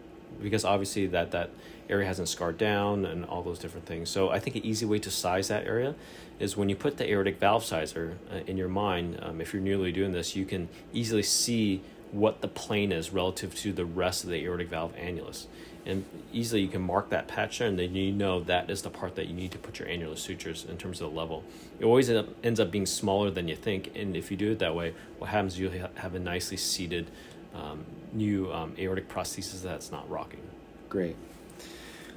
[0.43, 1.51] because obviously that that
[1.89, 4.09] area hasn't scarred down and all those different things.
[4.09, 5.95] So I think an easy way to size that area
[6.39, 9.19] is when you put the aortic valve sizer uh, in your mind.
[9.21, 11.83] Um, if you're newly doing this, you can easily see
[12.13, 15.47] what the plane is relative to the rest of the aortic valve annulus.
[15.91, 19.17] And easily you can mark that patch and then you know that is the part
[19.17, 21.43] that you need to put your annular sutures in terms of the level.
[21.79, 24.53] It always end up, ends up being smaller than you think, and if you do
[24.53, 27.11] it that way, what happens is you'll have a nicely seated
[27.55, 30.41] um, new um, aortic prosthesis that's not rocking.
[30.89, 31.17] Great.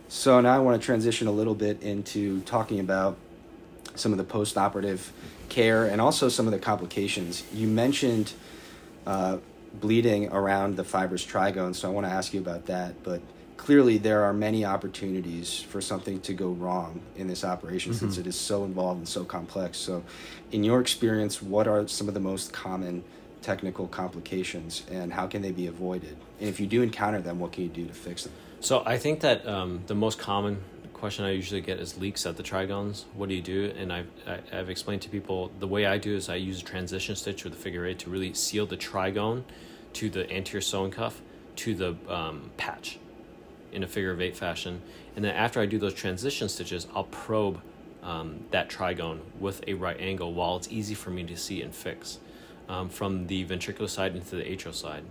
[0.07, 3.17] So now I want to transition a little bit into talking about
[3.95, 5.11] some of the post-operative
[5.49, 7.43] care and also some of the complications.
[7.53, 8.33] You mentioned
[9.05, 9.37] uh,
[9.73, 13.01] bleeding around the fibrous trigone, so I want to ask you about that.
[13.03, 13.21] But
[13.63, 17.99] clearly, there are many opportunities for something to go wrong in this operation mm-hmm.
[17.99, 19.77] since it is so involved and so complex.
[19.77, 20.03] So,
[20.51, 23.03] in your experience, what are some of the most common
[23.41, 26.17] technical complications and how can they be avoided?
[26.39, 28.33] And if you do encounter them, what can you do to fix them?
[28.59, 32.37] So I think that um, the most common question I usually get is leaks at
[32.37, 33.05] the trigones.
[33.13, 33.73] What do you do?
[33.77, 36.63] And I've, I, have explained to people the way I do is I use a
[36.63, 39.43] transition stitch with a figure eight to really seal the trigone
[39.93, 41.21] to the anterior sewing cuff
[41.57, 42.99] to the um, patch
[43.73, 44.81] in a figure of eight fashion.
[45.15, 47.61] And then after I do those transition stitches, I'll probe
[48.01, 51.73] um, that trigone with a right angle while it's easy for me to see and
[51.73, 52.19] fix
[52.69, 55.03] um, from the ventricular side into the atrial side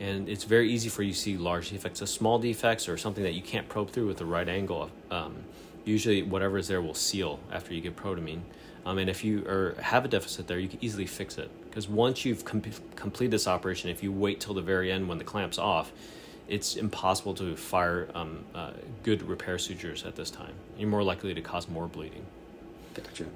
[0.00, 2.00] and it's very easy for you to see large defects.
[2.00, 5.36] So small defects or something that you can't probe through with the right angle, um,
[5.84, 8.40] usually whatever is there will seal after you get protamine.
[8.86, 11.50] Um, and if you are, have a deficit there, you can easily fix it.
[11.68, 12.62] Because once you've com-
[12.96, 15.92] completed this operation, if you wait till the very end when the clamp's off,
[16.50, 18.72] it's impossible to fire um, uh,
[19.04, 20.52] good repair sutures at this time.
[20.76, 22.26] You're more likely to cause more bleeding.
[22.92, 23.26] Gotcha.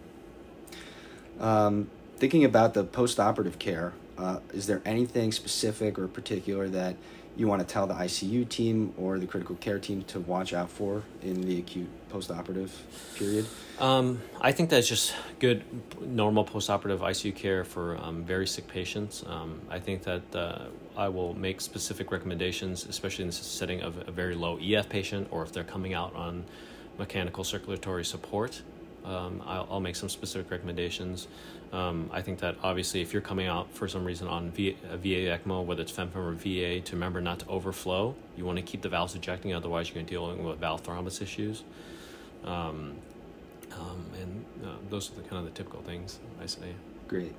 [1.38, 6.96] Um, thinking about the post-operative care, uh, is there anything specific or particular that
[7.36, 10.70] you want to tell the ICU team or the critical care team to watch out
[10.70, 12.70] for in the acute postoperative
[13.16, 13.46] period?
[13.80, 15.64] Um, I think that's just good,
[16.00, 19.24] normal postoperative ICU care for um, very sick patients.
[19.26, 20.66] Um, I think that uh,
[20.96, 25.28] I will make specific recommendations, especially in the setting of a very low EF patient
[25.30, 26.44] or if they're coming out on
[26.98, 28.62] mechanical circulatory support.
[29.04, 31.28] Um, I'll, I'll, make some specific recommendations.
[31.74, 35.36] Um, I think that obviously, if you're coming out for some reason on VA, VA
[35.36, 38.14] ECMO, whether it's FEMFEM or VA, to remember not to overflow.
[38.36, 41.20] You want to keep the valves ejecting, otherwise, you're going to deal with valve thrombus
[41.20, 41.64] issues.
[42.44, 42.94] Um,
[43.72, 46.74] um, and uh, those are the kind of the typical things I say.
[47.08, 47.34] Great.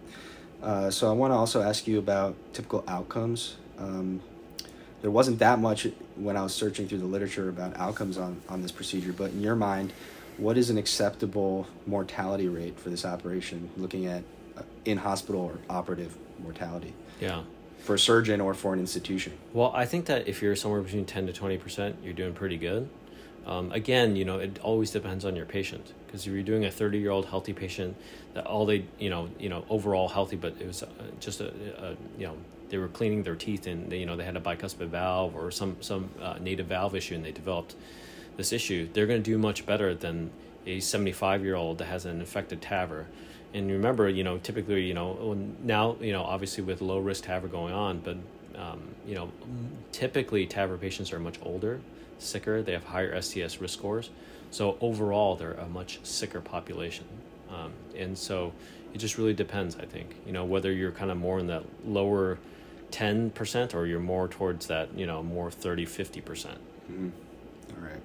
[0.61, 3.55] Uh, so I want to also ask you about typical outcomes.
[3.77, 4.19] Um,
[5.01, 8.61] there wasn't that much when I was searching through the literature about outcomes on, on
[8.61, 9.93] this procedure, but in your mind,
[10.37, 14.23] what is an acceptable mortality rate for this operation, looking at
[14.57, 16.93] uh, in hospital or operative mortality?
[17.19, 17.43] Yeah.
[17.79, 19.33] For a surgeon or for an institution?
[19.53, 22.89] Well, I think that if you're somewhere between 10 to 20%, you're doing pretty good.
[23.45, 26.71] Um, again, you know, it always depends on your patient because if you're doing a
[26.71, 27.95] 30 year old healthy patient
[28.33, 30.87] that all they, you know, you know, overall healthy, but it was uh,
[31.19, 32.35] just a, a, you know,
[32.69, 35.51] they were cleaning their teeth and they, you know, they had a bicuspid valve or
[35.51, 37.75] some, some uh, native valve issue and they developed
[38.37, 40.31] this issue, they're going to do much better than
[40.65, 43.05] a 75 year old that has an infected TAVR.
[43.53, 47.49] And remember, you know, typically, you know, now, you know, obviously with low risk TAVR
[47.49, 48.17] going on, but,
[48.59, 49.31] um, you know,
[49.91, 51.79] typically TAVR patients are much older,
[52.17, 54.09] sicker, they have higher STS risk scores.
[54.51, 57.05] So overall, they're a much sicker population.
[57.49, 58.51] Um, and so
[58.93, 61.63] it just really depends, I think, you know, whether you're kind of more in that
[61.85, 62.37] lower
[62.91, 66.25] 10% or you're more towards that, you know, more 30, 50%.
[66.25, 66.57] percent
[66.91, 67.09] mm hmm
[67.71, 68.01] All right.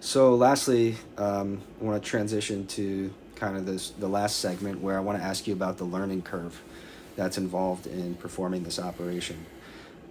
[0.00, 4.96] So, lastly, um, I want to transition to kind of this the last segment where
[4.96, 6.60] I want to ask you about the learning curve
[7.16, 9.44] that's involved in performing this operation.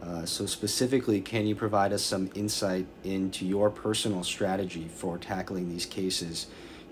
[0.04, 5.70] Uh, so, specifically, can you provide us some insight into your personal strategy for tackling
[5.70, 6.48] these cases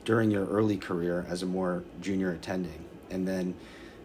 [0.05, 2.85] during your early career as a more junior attending?
[3.11, 3.55] And then,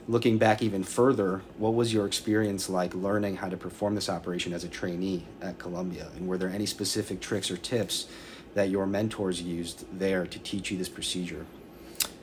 [0.08, 4.52] looking back even further, what was your experience like learning how to perform this operation
[4.52, 6.08] as a trainee at Columbia?
[6.16, 8.08] And were there any specific tricks or tips
[8.54, 11.46] that your mentors used there to teach you this procedure?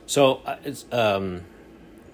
[0.05, 0.57] So uh,
[0.95, 1.41] um,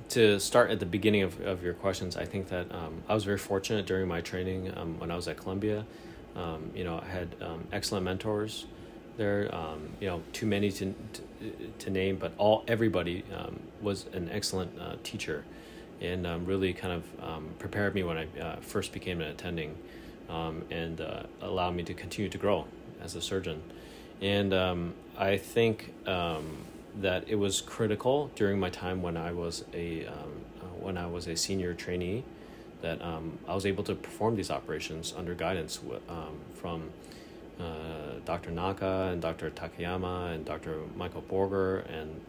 [0.10, 2.17] to start at the beginning of, of your questions.
[2.17, 5.28] I think that um, I was very fortunate during my training um, when I was
[5.28, 5.86] at Columbia.
[6.36, 8.65] Um, you know, I had um, excellent mentors
[9.17, 9.54] there.
[9.54, 13.23] Um, you know, too many to, to, to name, but all everybody
[13.82, 15.45] was an excellent uh, teacher,
[16.02, 19.78] and really kind of prepared me when I uh, first became an attending,
[20.30, 22.65] and uh, allowed me to continue to grow
[23.02, 23.62] as a surgeon.
[24.23, 26.65] And um, I think um,
[27.01, 30.15] that it was critical during my time when I was a um,
[30.62, 32.23] uh, when I was a senior trainee
[32.81, 36.89] that um, I was able to perform these operations under guidance um, from
[37.59, 38.51] uh, Dr.
[38.51, 39.51] Naka and Dr.
[39.51, 40.79] Takayama and Dr.
[40.95, 42.21] Michael Borger, and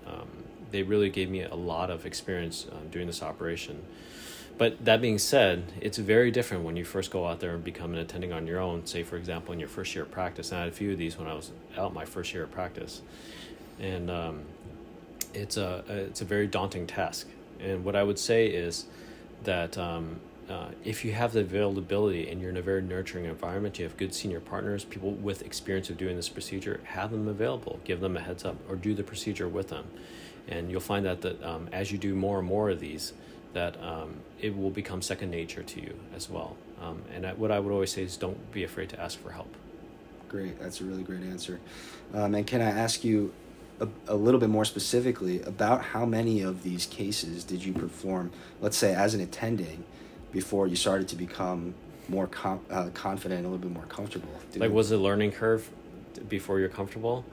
[0.75, 3.81] they really gave me a lot of experience uh, doing this operation.
[4.59, 7.93] But that being said, it's very different when you first go out there and become
[7.93, 8.85] an attending on your own.
[8.85, 10.51] Say, for example, in your first year of practice.
[10.51, 12.51] And I had a few of these when I was out my first year of
[12.51, 13.03] practice,
[13.79, 14.43] and um,
[15.33, 17.29] it's a it's a very daunting task.
[17.61, 18.87] And what I would say is
[19.45, 23.79] that um, uh, if you have the availability and you're in a very nurturing environment,
[23.79, 27.79] you have good senior partners, people with experience of doing this procedure, have them available,
[27.85, 29.87] give them a heads up, or do the procedure with them.
[30.49, 33.13] And you'll find that, that um, as you do more and more of these,
[33.55, 36.57] that um, it will become second nature to you as well.
[36.83, 39.31] Um, and I, what I would always say is don't be afraid to ask for
[39.31, 39.55] help.
[40.29, 41.61] Great, that's a really great answer.
[42.13, 43.33] Um, and can I ask you
[43.81, 48.31] a, a, little bit more specifically about how many of these cases did you perform,
[48.61, 49.85] let's say as an attending,
[50.33, 51.75] before you started to become
[52.09, 54.29] more com- uh, confident, a little bit more comfortable?
[54.57, 55.69] Like, was the learning curve
[56.29, 57.25] before you're comfortable?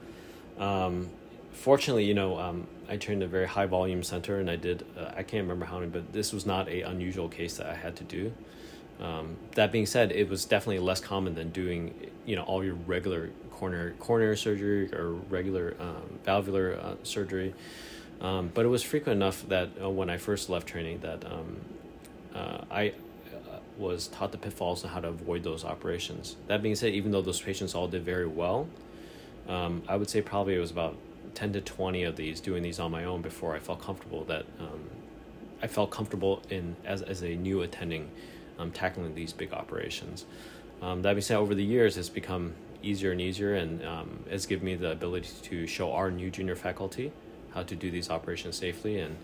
[0.58, 1.08] Um,
[1.52, 4.84] fortunately, you know, um, I trained a very high volume center, and I did.
[4.98, 7.74] Uh, I can't remember how many, but this was not a unusual case that I
[7.74, 8.34] had to do.
[9.00, 11.94] Um, that being said, it was definitely less common than doing,
[12.26, 17.54] you know, all your regular coronary coronary surgery or regular um, valvular uh, surgery.
[18.20, 21.60] Um, but it was frequent enough that uh, when I first left training, that um,
[22.34, 22.88] uh, I
[23.32, 26.36] uh, was taught the pitfalls and how to avoid those operations.
[26.46, 28.68] That being said, even though those patients all did very well,
[29.48, 30.94] um, I would say probably it was about
[31.34, 34.44] 10 to 20 of these doing these on my own before I felt comfortable that
[34.60, 34.90] um,
[35.62, 38.10] I felt comfortable in as, as a new attending
[38.58, 40.24] um, tackling these big operations.
[40.80, 44.46] Um, that being said, over the years, it's become easier and easier, and um, it's
[44.46, 47.12] given me the ability to show our new junior faculty
[47.54, 48.98] how to do these operations safely.
[48.98, 49.16] And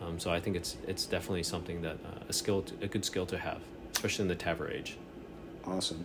[0.00, 3.04] um, so I think it's it's definitely something that uh, a skill, to, a good
[3.04, 3.60] skill to have,
[3.92, 4.96] especially in the TAVR age.
[5.66, 6.04] Awesome.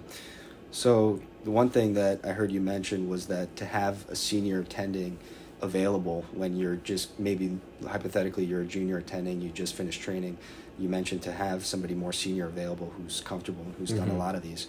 [0.71, 4.59] So the one thing that I heard you mention was that to have a senior
[4.59, 5.17] attending
[5.61, 10.37] available when you're just maybe hypothetically you're a junior attending, you just finished training.
[10.77, 13.99] You mentioned to have somebody more senior available who's comfortable, who's mm-hmm.
[13.99, 14.19] done a mm-hmm.
[14.19, 14.67] lot of these.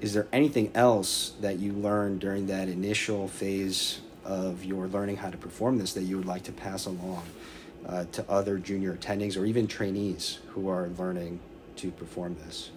[0.00, 5.30] Is there anything else that you learned during that initial phase of your learning how
[5.30, 7.24] to perform this that you would like to pass along
[7.86, 11.40] uh, to other junior attendings or even trainees who are learning
[11.76, 12.70] to perform this?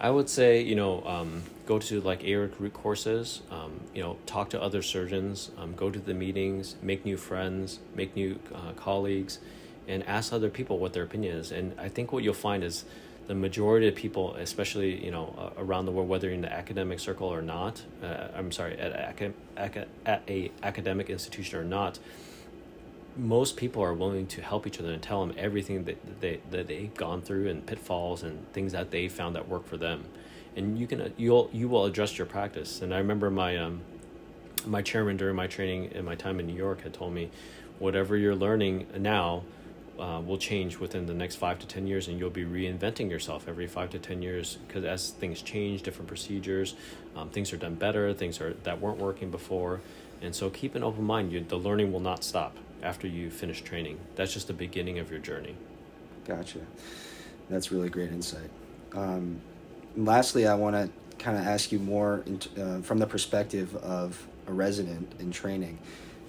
[0.00, 4.16] I would say, you know, um, go to like aortic root courses, um, you know,
[4.26, 8.72] talk to other surgeons, um, go to the meetings, make new friends, make new uh,
[8.76, 9.40] colleagues,
[9.88, 11.50] and ask other people what their opinion is.
[11.50, 12.84] And I think what you'll find is
[13.26, 17.00] the majority of people, especially, you know, uh, around the world, whether in the academic
[17.00, 19.32] circle or not, uh, I'm sorry, at, a,
[20.06, 21.98] at a academic institution or not,
[23.18, 26.68] most people are willing to help each other and tell them everything that they that
[26.68, 30.04] they've gone through and pitfalls and things that they found that work for them,
[30.56, 32.80] and you can you'll you will adjust your practice.
[32.80, 33.80] And I remember my um,
[34.64, 37.30] my chairman during my training and my time in New York had told me,
[37.78, 39.42] whatever you're learning now.
[39.98, 43.48] Uh, will change within the next five to ten years, and you'll be reinventing yourself
[43.48, 46.76] every five to ten years because as things change, different procedures,
[47.16, 49.80] um, things are done better, things are that weren't working before,
[50.22, 51.32] and so keep an open mind.
[51.32, 53.98] You, the learning will not stop after you finish training.
[54.16, 55.56] That's just the beginning of your journey.
[56.26, 56.60] Gotcha.
[57.48, 58.50] That's really great insight.
[58.94, 59.40] Um,
[59.96, 64.26] lastly, I want to kind of ask you more in, uh, from the perspective of
[64.46, 65.78] a resident in training.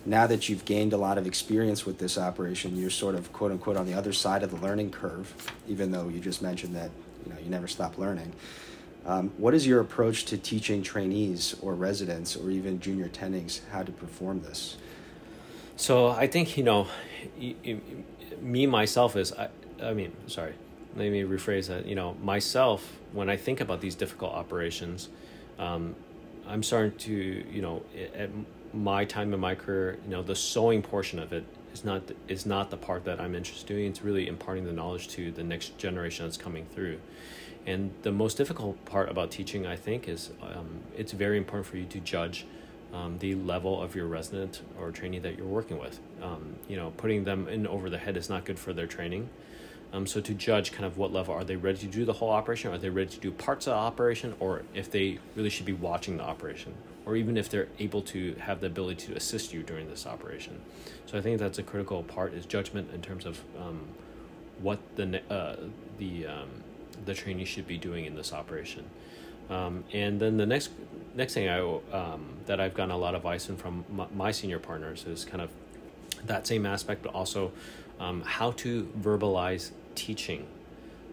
[0.06, 3.52] Now that you've gained a lot of experience with this operation, you're sort of quote
[3.52, 5.34] unquote on the other side of the learning curve,
[5.68, 6.90] even though you just mentioned that
[7.26, 8.32] you know you never stop learning.
[9.06, 13.84] Um, what is your approach to teaching trainees or residents or even junior attendings how
[13.84, 14.78] to perform this?
[15.80, 16.88] So I think you know,
[18.42, 19.48] me myself is I,
[19.82, 20.54] I mean sorry,
[20.98, 21.86] let me rephrase that.
[21.86, 25.08] You know myself when I think about these difficult operations,
[25.58, 25.96] um,
[26.46, 28.30] I'm starting to you know at
[28.74, 32.46] my time in my career, you know the sewing portion of it is not is
[32.46, 33.86] not the part that I'm interested in.
[33.86, 37.00] It's really imparting the knowledge to the next generation that's coming through.
[37.66, 41.78] And the most difficult part about teaching, I think, is um, it's very important for
[41.78, 42.46] you to judge
[42.94, 46.00] um, the level of your resident or trainee that you're working with.
[46.22, 49.30] Um, you know, putting them in over the head is not good for their training.
[49.92, 52.30] Um, so to judge kind of what level are they ready to do the whole
[52.30, 55.66] operation, are they ready to do parts of the operation, or if they really should
[55.66, 56.76] be watching the operation,
[57.06, 60.62] or even if they're able to have the ability to assist you during this operation.
[61.08, 63.80] So I think that's a critical part is judgment in terms of um,
[64.62, 65.56] what the uh,
[65.98, 66.50] the um,
[67.06, 68.86] the trainee should be doing in this operation.
[69.50, 70.70] Um, and then the next
[71.16, 71.60] next thing I
[71.92, 75.42] um, that I've gotten a lot of advice from my, my, senior partners is kind
[75.42, 75.50] of
[76.26, 77.52] that same aspect, but also
[78.00, 80.48] um, how to verbalize teaching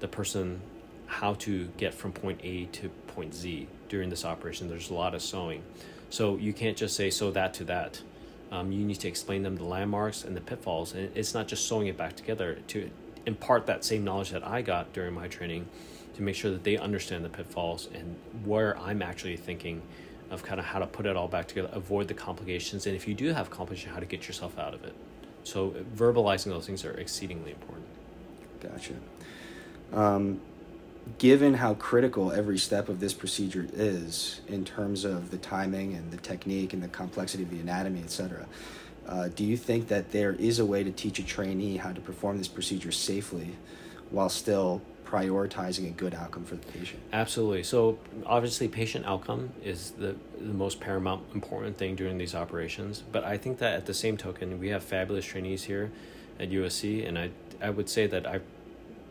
[0.01, 0.61] the person
[1.07, 4.68] how to get from point A to point Z during this operation.
[4.68, 5.62] There's a lot of sewing,
[6.11, 8.03] so you can't just say sew that to that.
[8.53, 11.66] Um, you need to explain them the landmarks and the pitfalls, and it's not just
[11.66, 12.90] sewing it back together to
[13.26, 15.66] impart that same knowledge that I got during my training
[16.16, 19.82] to make sure that they understand the pitfalls and where I'm actually thinking
[20.30, 23.06] of kind of how to put it all back together, avoid the complications, and if
[23.06, 24.94] you do have complications, how to get yourself out of it.
[25.44, 27.86] So verbalizing those things are exceedingly important.
[28.60, 28.94] Gotcha.
[29.92, 30.40] Um,
[31.18, 36.10] given how critical every step of this procedure is in terms of the timing and
[36.10, 38.46] the technique and the complexity of the anatomy, etc.,
[39.06, 42.00] uh, do you think that there is a way to teach a trainee how to
[42.00, 43.54] perform this procedure safely
[44.10, 47.00] while still prioritizing a good outcome for the patient?
[47.12, 47.62] Absolutely.
[47.62, 53.02] So obviously, patient outcome is the the most paramount important thing during these operations.
[53.11, 55.90] But I think that at the same token, we have fabulous trainees here
[56.38, 57.30] at USC, and I
[57.61, 58.40] I would say that I,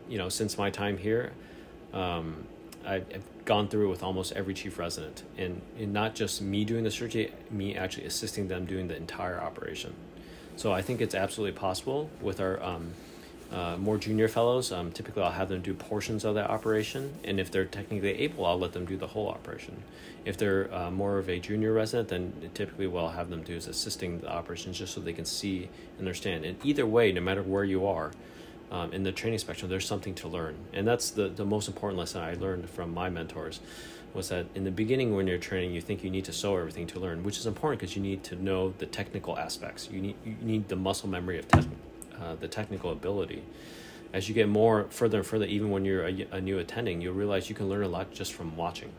[0.08, 1.32] you know, since my time here,
[1.92, 2.46] um,
[2.86, 3.04] I've
[3.44, 6.90] gone through it with almost every chief resident, and, and not just me doing the
[6.90, 9.94] surgery, me actually assisting them doing the entire operation.
[10.56, 12.92] So I think it's absolutely possible with our um,
[13.52, 14.72] uh, more junior fellows.
[14.72, 18.44] Um, typically, I'll have them do portions of that operation, and if they're technically able,
[18.44, 19.82] I'll let them do the whole operation.
[20.24, 23.54] If they're uh, more of a junior resident, then typically what I'll have them do
[23.54, 25.68] is assisting the operations just so they can see
[25.98, 26.44] and understand.
[26.44, 28.10] And either way, no matter where you are,
[28.70, 30.56] um, in the training spectrum, there's something to learn.
[30.72, 33.60] And that's the, the most important lesson I learned from my mentors
[34.12, 36.86] was that in the beginning when you're training, you think you need to sew everything
[36.88, 39.88] to learn, which is important because you need to know the technical aspects.
[39.92, 41.68] You need, you need the muscle memory of te-
[42.22, 43.42] uh, the technical ability.
[44.12, 47.14] As you get more further and further, even when you're a, a new attending, you'll
[47.14, 48.92] realize you can learn a lot just from watching.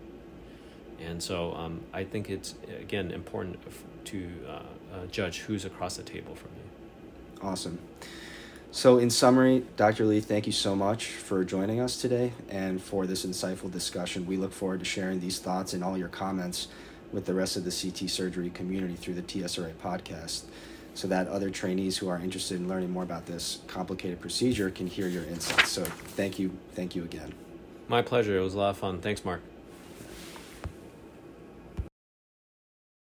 [1.00, 3.58] And so um, I think it's, again, important
[4.06, 7.48] to uh, uh, judge who's across the table from you.
[7.48, 7.80] Awesome.
[8.72, 10.06] So, in summary, Dr.
[10.06, 14.26] Lee, thank you so much for joining us today and for this insightful discussion.
[14.26, 16.68] We look forward to sharing these thoughts and all your comments
[17.12, 20.44] with the rest of the CT surgery community through the TSRA podcast
[20.98, 24.88] so that other trainees who are interested in learning more about this complicated procedure can
[24.88, 25.70] hear your insights.
[25.70, 26.52] So, thank you.
[26.74, 27.36] Thank you again.
[27.88, 28.36] My pleasure.
[28.36, 29.00] It was a lot of fun.
[29.00, 29.42] Thanks, Mark.